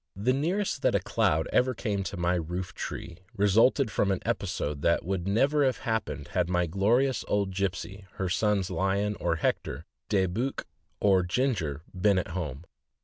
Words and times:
The 0.15 0.33
nearest 0.33 0.81
that 0.81 0.95
a 0.95 0.99
cloud 0.99 1.47
ever 1.53 1.75
came 1.75 2.01
to 2.05 2.17
my 2.17 2.33
roof 2.33 2.73
tree 2.73 3.17
resulted 3.35 3.91
from 3.91 4.09
an 4.09 4.19
episode 4.25 4.81
that 4.81 5.05
would 5.05 5.27
never 5.27 5.63
have 5.63 5.77
happened 5.81 6.29
had 6.29 6.49
my 6.49 6.65
glorious 6.65 7.23
old 7.27 7.53
Gipsey, 7.53 8.07
her 8.13 8.27
sons 8.27 8.71
Lion 8.71 9.15
or 9.19 9.35
Hector, 9.35 9.85
De 10.09 10.25
Buch 10.25 10.65
or 10.99 11.21
Ginger, 11.21 11.83
been 11.95 12.17
at 12.17 12.29
home. 12.29 12.65